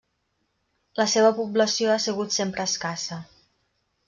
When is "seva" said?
1.11-1.29